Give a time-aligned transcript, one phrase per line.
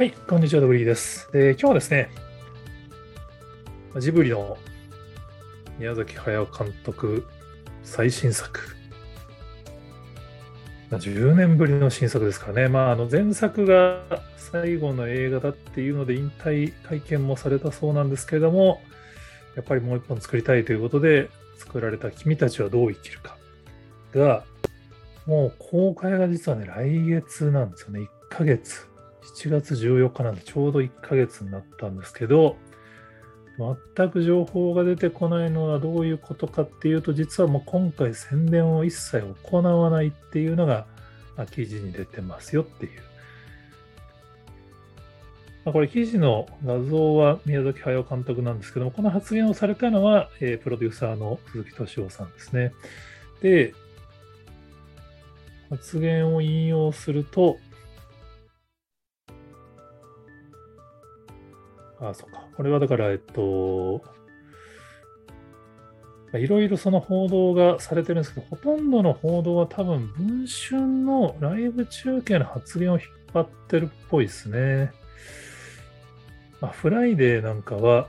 [0.00, 1.30] はい、こんにちは、ドブリーです。
[1.30, 2.08] で、今日はですね、
[3.98, 4.56] ジブリの
[5.78, 7.26] 宮崎駿監督
[7.82, 8.60] 最新作。
[10.90, 12.68] 10年ぶりの新作ですからね。
[12.68, 14.02] まあ、あの前作が
[14.38, 18.80] 最後の映画だっていうので引退会見もされたそうなんですけれども、
[19.54, 23.36] やっぱりもう一本作りたいということで作られた君たちはどう生きるか
[24.14, 24.44] が、
[25.26, 28.00] もう公開が実はね、来月なんですよね。
[28.00, 28.89] 1ヶ月。
[29.22, 32.56] 7月14日なんでちょうど1ヶ月になったんですけど、
[33.96, 40.86] 全く情報が出てこないのはどういうことかっていうと、実はもう今回宣伝を一切行わないっていうのが
[41.50, 43.02] 記事に出てますよっていう。
[45.64, 52.72] ま、これ記事の画像は宮崎駿監督なんですけども、この発言をされたのは、え、プロデューサーの鈴木敏夫さんですね。
[53.42, 53.74] で、
[55.68, 57.58] 発言を引用すると、
[62.00, 62.46] あ、そうか。
[62.56, 64.02] これはだから、えっと、
[66.32, 74.92] いろいろその報道がされてるんですけど、ほとんどの報道は多分、文春のライブ中継の発言を引っ張ってるっぽいですね。
[76.60, 78.08] まあ、フライデーなんかは、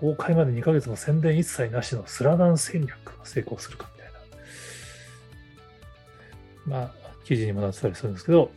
[0.00, 4.12] 公開まで2ヶ月も宣伝一切なしのスラダン戦略が成功するかみたい
[6.72, 6.94] な、まあ、
[7.24, 8.50] 記事にもなってたりするんですけど、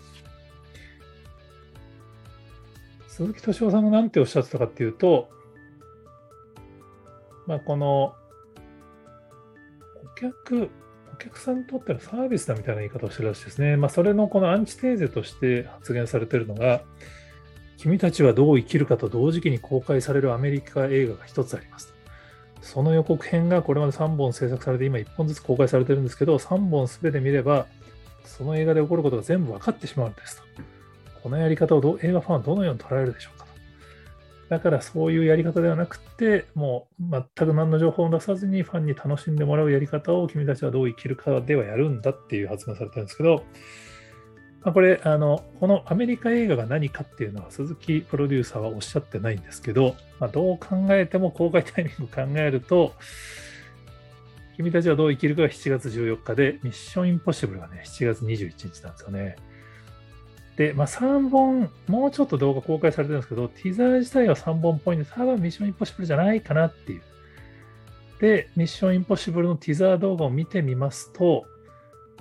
[3.18, 5.28] 鈴木敏夫さんが何ておっしゃってたかっていうと、
[7.48, 8.14] まあ、この
[10.20, 10.70] 顧客、
[11.16, 13.76] お客さんにとってのサービスだみたいな言い方をしてるらしいですね。
[13.76, 16.82] まあ、それのこのアンチテーゼとして発言されてるのが、
[17.78, 21.96] 君たちはどう生きるかと同時期に公開されるアメリカ映画が一つあります。
[22.62, 27.66] その予告編がこれまで3本制作されて、今1本ずつ公開されてるんですけど、3本すべて見れば、
[28.26, 30.77] その映画で起こることが全部分かってしまうんですと。
[31.18, 33.52] このやり方をど映画ファンはどのように捉えるでしょうかと。
[34.50, 43.44] だからそういうやり方ではなくて、もう全く何の情報を出さずにファンに楽しんでもらうやり方を君たちはどう生きるかではやるんだっていう発言されたんですけど、
[44.64, 52.94] まあ、これあの、このアメリカ映画が何かっていうのは鈴木プロデューサーはおっしゃってないんですけど、まあ、どう考えても公開タイミング考えると、
[54.58, 59.36] 君たちはどう生きるかが7月14日で、ミッションインポッシブルがね、7月21日なんですよね。
[60.58, 67.02] で、まあ、3本、もうちょっと動画公開されてるんですけど、ティザー自体は3本っぽいんで、多分ミッションインポッシブルじゃないかなっていう。
[68.20, 71.46] で、ミッションインポッシブルのティザー動画を見てみますと、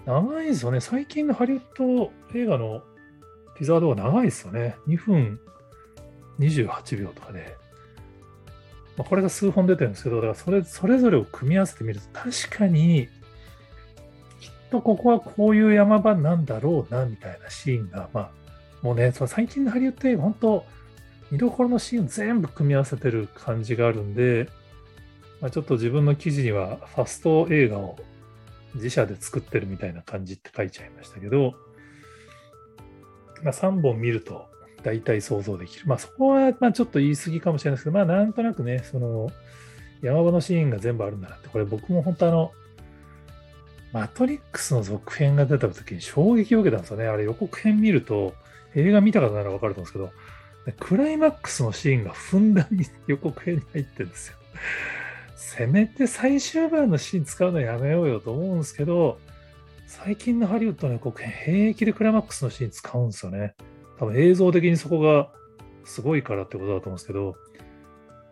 [0.05, 0.81] 長いですよね。
[0.81, 2.83] 最近のハリウッド映画の
[3.57, 4.77] ティザー動画長いですよね。
[4.87, 5.41] 2分
[6.39, 7.57] 28秒とかで。
[8.99, 13.09] まあ、これが数本出てるんですけど、だからそれそれぞれを組み合わせてみると、確かに
[14.71, 18.31] とここはこういう山場なんだろうな、みたいなシーンが、まあ、
[18.83, 20.65] もうね、その最近のハリウッド映画、本当、
[21.31, 24.49] 見どころのシーンを全部組み合わせてる感じがあるんで、
[25.41, 27.97] まあ、ちょっと自分の記事にはファスト映画を
[28.75, 31.55] 自社で作ってるみたいな感じって書いちゃいましたけど、
[33.43, 34.47] まあ、3本見ると
[34.83, 35.87] 大体想像できる。
[35.87, 39.31] まあそこはまあちょっと言い過ぎかもしれないですけど、まあなんとなくね、その
[40.01, 42.53] 山場のシーンが全部あるんだなって、これ僕も本当あの、
[43.93, 47.07] マトリックスの続編が出た時に衝撃を受けたんですよね。
[47.07, 48.35] あれ予告編見ると、
[48.75, 54.37] 映画見た方ならわかると思うんですけど、クライマックスのシーンがふんだんに予告編に入ってるんですよ。
[55.37, 59.19] せめて最終盤のシーン使うのやめようよと思うんですけど、
[59.87, 63.55] 最近のハリウッドの予告編、平気でクライマックスのシーン使うんですよね。
[63.99, 65.31] 多分映像的にそこが
[65.85, 67.37] すごいからってことだと思うんですけど、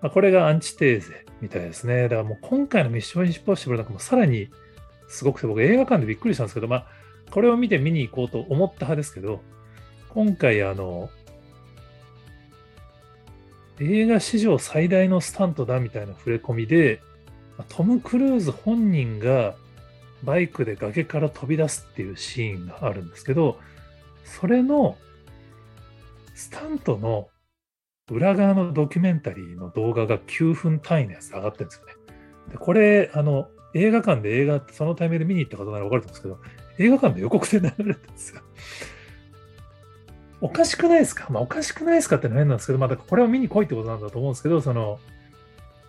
[0.03, 2.03] まあ、これがアンチテーゼみたいですね。
[2.03, 4.51] だからもう今回のミッションインポッシブルなんかもさらに
[5.09, 6.87] すごくて、僕映画館でびっくりしたんですけど、まあ、
[7.31, 9.41] これを見て見に行こうと思った派ですけど、
[10.11, 11.11] 今回、あの、
[13.81, 17.01] 映画史上最大のスタントだみたいな触れ込みで、
[17.69, 19.55] トム・クルーズ本人が
[20.23, 23.59] バイクで崖から飛び出すっていうシーンがあるんですけど、
[24.25, 24.97] それの
[26.35, 27.29] スタントの
[28.11, 31.93] 裏側のドキュメンタリーの動画が9分単位のやつ上がってるんですよね。
[32.53, 36.39] でこれ、あの、映画館で映画、そのタイミングで見に行った方なら分かると思うんですけど、
[36.79, 38.41] 映画館で予告で流れてるんですよ。
[40.41, 41.27] おかしくないですか？
[41.31, 44.99] まあ、おかしくないですかってのは変なんですけど、まあ、これを見に来いってことなんだと思うんですけど、その、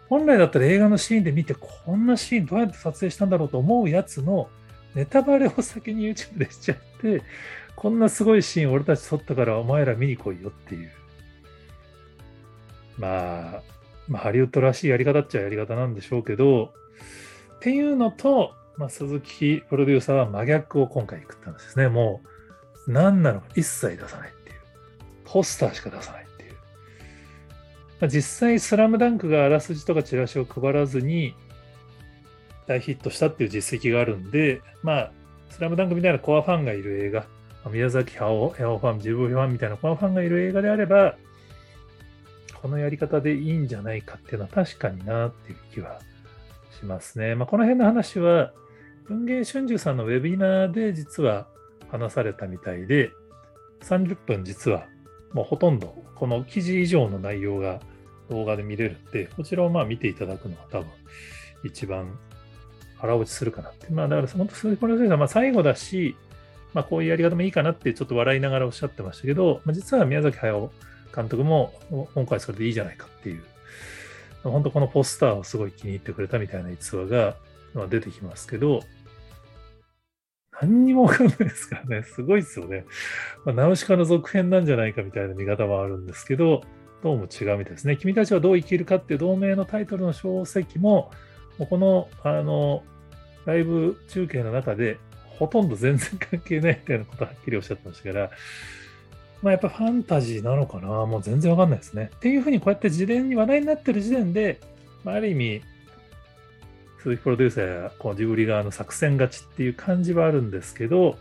[0.07, 4.49] 本来だったら映画のシーンで見て、こんなシーンどうやって撮影したんだろうと思うやつの
[4.93, 7.21] ネタバレを先に YouTube でしちゃって、
[7.75, 10.91] こんなすごいシーン俺たち撮ったからお前ら見に来いよっていう。
[12.97, 13.61] まあ、
[14.07, 16.73] まあ、ハリウッドらしいやり方っちゃやり方なんでしょうけど、
[17.55, 21.87] っていうのと、まあ、鈴木プロデューサーは真逆を今回食ったんですね。
[21.87, 22.21] も
[22.87, 24.55] う何なのか一切出さないっていう。
[25.23, 26.51] ポスターしか出さないっていう。
[27.99, 31.33] まあ、実際、スラムダンクがあらすじとかチラシを配らずに
[32.67, 35.11] 大ヒットしたっていう実績があるんで、まあ、
[35.49, 37.25] スラムダンクみたいなコアファンがいる映画、
[37.71, 41.15] 宮崎駿ファン、ジブファンみたいなコアファンがいる映画であれば、
[42.61, 45.99] このやり方でいいんじゃないかっていうのは確かになっていう気は
[46.79, 47.35] しますね。
[47.35, 48.53] まあ、この辺の話は、
[49.07, 51.47] 文芸春秋さんのウェビナーで実は
[51.89, 53.11] 話されたみたいで、
[53.81, 54.87] 30分実は
[55.33, 57.79] もうほとんどこの記事以上の内容が
[58.29, 60.87] 動画で見れるんで、こちらをまあ見ていただくのが多分
[61.63, 62.17] 一番
[62.97, 63.91] 腹落ちするかなって。
[63.91, 66.15] まあだから本当鈴木プロデューま最後だし、
[66.73, 70.71] まあこういうやり方もいいかなってちょっと笑いながらおっしゃってましたけど、まあ、実は宮崎駿
[71.15, 71.73] 監督も
[72.15, 73.43] 今回それでいいじゃないかっていう、
[74.51, 77.35] 本当このポスターをすごい気に入ってくれたみたいな逸話が
[77.89, 78.81] 出てきますけど、
[80.61, 82.03] 何にもわかんないですからね。
[82.07, 82.85] すごいですよね。
[83.45, 86.63] まあ、ナウシカの続編なんじゃないかみたいな見方もあるんですけど、
[87.03, 87.97] どうも違うみたいですね。
[87.97, 91.11] 君たちはどう生きるかっていう同名のタイトルの書籍も、
[91.57, 92.83] もこの、あの、
[93.45, 94.97] ライブ中継の中で、
[95.37, 98.31] ほとんど全然関係ないみたいなことはっきりおっしゃってましたから、
[99.41, 100.87] まあ、やっぱファンタジーなのかな？
[101.05, 102.09] もう全然わかんないですね。
[102.15, 104.59] っていうふうにこうやって事前に話題になってる時点で、
[105.03, 105.61] まあ、ある意味、
[107.03, 111.17] 鈴木プロデューサーやこうジブリ側の作戦勝ちっていう感じはあるんですけど、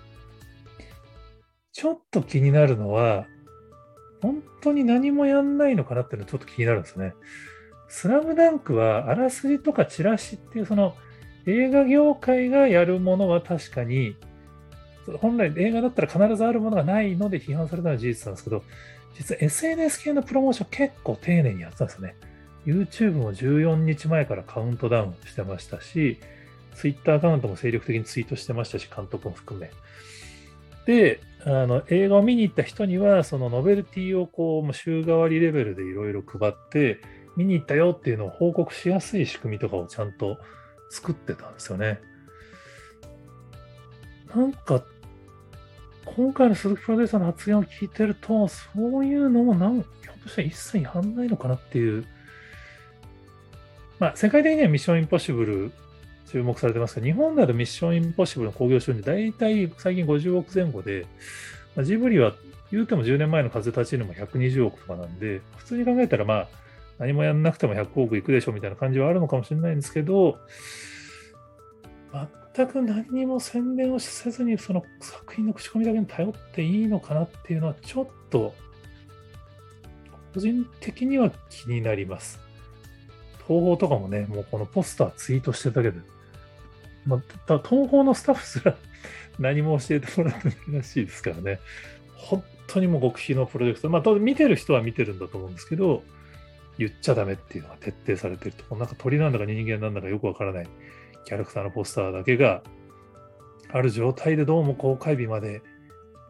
[1.73, 3.27] ちょっと気になるのは、
[4.23, 7.15] 本当に何もやんないのかなっていうのはちょっと気になるんですね。
[7.89, 10.97] スラムダンクはあらすじとかチラシっていうその
[11.47, 14.17] 映画業界がやるものは確かに
[15.19, 18.63] 本来映画だったら必ずあるものがないので批判されたのは事実なんですけど、
[19.15, 22.17] 実は SNS 系のプロモーション結構丁寧にやってたんですよね。
[22.67, 26.19] YouTube も14日前からカウントダウンしてましたし、
[26.75, 29.71] Twitter アカウントも精力的にツイートしてましたし、監督も含め。
[30.87, 37.01] で、あの映画を見に行った人には、そのノベルティをこう週替わりレベルでいろいろ配って、
[37.37, 40.39] 見に行ったよっていうのを報告しやすい仕組みとかをちゃんと
[40.91, 42.01] 作ってたんですよね。
[44.35, 44.83] なんか
[46.05, 52.05] 今回の鈴木プロデューサーの発言を聞いてると、そういうのもなんひょっとしたら一切やんないのかなっていう。
[53.99, 55.73] まあ、世界的にはミッションインポッシブル
[56.31, 61.07] 注目されてますけど、日本だとミッションインポッシブルの興行収入、大体最近50億前後で、
[61.77, 62.35] まあ、ジブリは
[62.71, 66.49] 言うても10年前の風立ちぬも120億とかなんで、普通に考えたら、まあ、
[66.99, 70.39] 何もやんなくても100億いくでしょみたいな感じはあるのかもしれないんですけど、
[72.55, 78.55] 全く何にも宣伝をせずに、その作品の口コミだけに頼っていいのかなっていうのは、ちょっと、
[80.33, 82.39] 個人的には気になります。
[83.47, 85.99] 東宝とかもね、もうこのポスターツイートしてるだけで、
[87.07, 88.77] まあ、東宝のスタッフすら
[89.39, 91.59] 何も教えてもらってないらしいですからね。
[92.17, 93.91] 本当にもう極秘のプロジェクト。
[93.91, 96.05] まあ、当然見てる人は見てるんだと思うんですけど、
[96.79, 98.75] 言っちゃダメっていうのが徹底されてると。
[98.77, 100.69] なんか鳥なんだか人間なんだかよくわからない
[101.25, 102.63] キャラクターのポスターだけが
[103.73, 105.63] ある状態でどうも公開日まで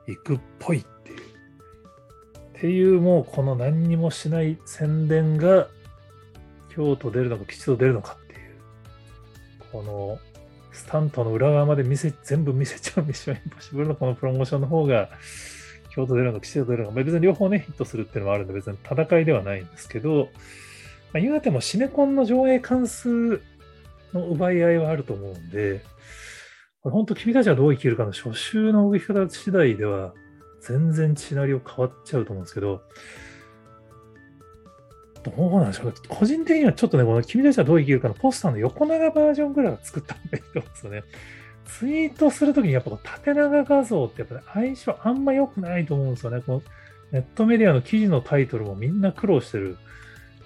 [0.06, 1.18] 行くっぽいっていう。
[1.18, 1.20] っ
[2.60, 5.68] ていうもうこの何にもしない宣伝が
[6.70, 8.40] 京都出るのか吉と出るのかっていう。
[9.72, 10.18] この
[10.72, 15.08] スタントの裏側まで見せ、全部見せちゃうミッションインポッシブルのこのプロモーションの方が
[15.90, 20.30] 京都出るのか吉と出るのか、別に両方ね、ヒットするっていうのもあるんで別に戦いではないんですけど、
[21.12, 23.40] まあ、言うてもシネコンの上映関数
[24.14, 25.82] の奪い合いはあると思うんで、
[26.80, 30.14] これ本当君たちはどう生きるかの初週の動き方次第では
[30.60, 32.82] 全然シナリオ変わっちゃうと思うんですけど、
[35.24, 41.02] どうなんでしょう個人的にはちょっとね、この君たちはどう生きるかのポスターの横長バージョンぐらいは作った方がいいと思うんですよね。
[41.66, 46.42] ツイートするときにやっぱ縦長画像ってやっぱ、ね、相性あんま良くないと思うんですよね。
[46.42, 46.62] この
[47.10, 49.78] ネットメディアの記事のタイトルもみんな苦労してる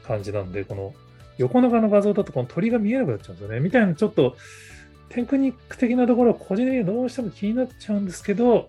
[0.04, 0.94] 感じなんで、この
[1.38, 3.60] 横長の画像だとこの鳥が見えなくなっちゃうんですよね。
[3.60, 4.36] みたいなちょっと
[5.08, 8.68] テクニック的なところは個人的にどうしても気になっちゃうんですけど、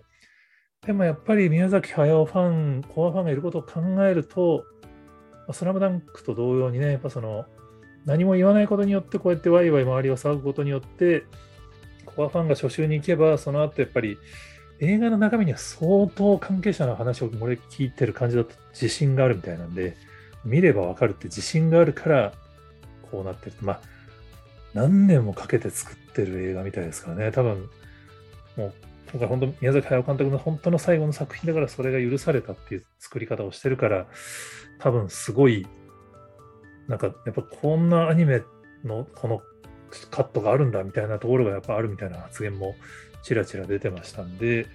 [0.86, 4.64] でもやっぱり宮崎駿ファン、コアファンがいることを考えると、
[5.52, 7.44] スラムダンクと同様にね、やっぱその
[8.06, 11.24] 何も言わないことによってこうやってワイワイ周りを騒ぐことによって、
[12.06, 14.16] コアファンが初週に行けば、その後やっぱり
[14.80, 19.96] 映画の中身には相当関係者の話を俺聞いてる感じだと自信があるみたいなんで、
[20.44, 22.32] 見ればわかるって自信があるから
[23.10, 23.52] こうなってる。
[23.60, 23.80] まあ、
[24.74, 27.32] 何年もかけて作ってる映画みたいですからね。
[27.32, 27.68] 多分、
[28.56, 28.72] もう、
[29.12, 34.06] 今回本当、宮崎駿監督の本当の最後の作品だからそれが許されたっていう作り方をしてるから、
[34.78, 35.66] 多分すごい、
[36.86, 38.42] なんか、やっぱこんなアニメ
[38.84, 39.42] のこの
[40.10, 42.76] カットがあるんだみたいなところがやっぱあるみたいな発言も
[43.22, 44.66] ちらちら出てましたんで、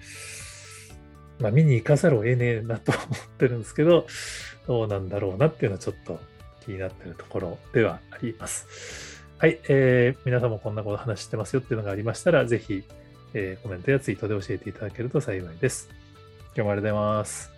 [1.38, 3.06] まあ、見に行かざるを得ねえなと思っ
[3.38, 4.06] てるんですけど、
[4.66, 6.20] どうなんだろうなっていうのはちょっと
[6.66, 9.24] 気になってるところではあります。
[9.38, 12.82] はい、えー、皆さんもこんなこと話してますよっていうのがありましたら、ぜひ、
[13.32, 15.88] えー、コメントやツイートで教えていただけると幸いです。
[16.54, 17.55] 今日もありがとうございます。